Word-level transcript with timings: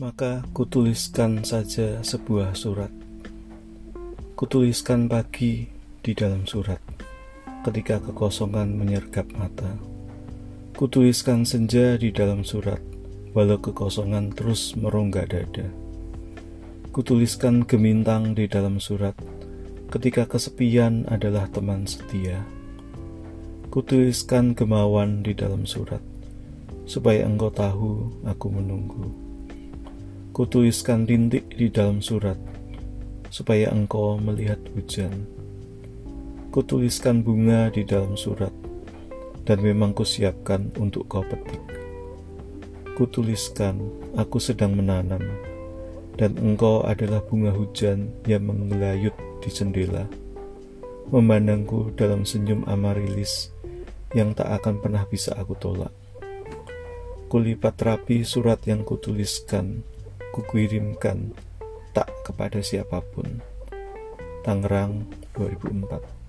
Maka 0.00 0.40
kutuliskan 0.56 1.44
saja 1.44 2.00
sebuah 2.00 2.56
surat. 2.56 2.88
Kutuliskan 4.32 5.12
pagi 5.12 5.68
di 6.00 6.16
dalam 6.16 6.48
surat 6.48 6.80
ketika 7.68 8.00
kekosongan 8.00 8.80
menyergap 8.80 9.28
mata. 9.36 9.76
Kutuliskan 10.72 11.44
senja 11.44 12.00
di 12.00 12.08
dalam 12.16 12.48
surat 12.48 12.80
walau 13.36 13.60
kekosongan 13.60 14.32
terus 14.32 14.72
merongga 14.72 15.28
dada. 15.28 15.68
Kutuliskan 16.96 17.68
gemintang 17.68 18.32
di 18.32 18.48
dalam 18.48 18.80
surat 18.80 19.12
ketika 19.92 20.24
kesepian 20.24 21.04
adalah 21.12 21.44
teman 21.52 21.84
setia. 21.84 22.40
Kutuliskan 23.68 24.56
gemawan 24.56 25.20
di 25.20 25.36
dalam 25.36 25.68
surat 25.68 26.00
supaya 26.88 27.28
engkau 27.28 27.52
tahu 27.52 28.08
aku 28.24 28.48
menunggu. 28.48 29.29
Kutuliskan 30.30 31.10
rintik 31.10 31.50
di 31.58 31.66
dalam 31.66 31.98
surat 31.98 32.38
supaya 33.34 33.66
engkau 33.74 34.14
melihat 34.14 34.62
hujan. 34.78 35.26
Kutuliskan 36.54 37.26
bunga 37.26 37.66
di 37.74 37.82
dalam 37.82 38.14
surat 38.14 38.54
dan 39.42 39.58
memang 39.58 39.90
kusiapkan 39.90 40.70
untuk 40.78 41.10
kau 41.10 41.26
petik. 41.26 41.58
Kutuliskan 42.94 43.82
aku 44.14 44.38
sedang 44.38 44.78
menanam 44.78 45.18
dan 46.14 46.38
engkau 46.38 46.86
adalah 46.86 47.18
bunga 47.26 47.50
hujan 47.50 48.14
yang 48.22 48.46
mengelayut 48.46 49.14
di 49.42 49.50
jendela, 49.50 50.06
memandangku 51.10 51.90
dalam 51.98 52.22
senyum 52.22 52.62
amarilis 52.70 53.50
yang 54.14 54.30
tak 54.30 54.46
akan 54.62 54.78
pernah 54.78 55.02
bisa 55.10 55.34
aku 55.34 55.58
tolak. 55.58 55.90
Kulipat 57.26 57.78
rapi 57.82 58.22
surat 58.22 58.62
yang 58.66 58.86
kutuliskan, 58.86 59.82
kukirimkan, 60.30 61.34
tak 61.90 62.10
kepada 62.22 62.62
siapa 62.62 63.02
pun. 63.02 63.42
Tangerang 64.46 65.04
2004 65.36 66.19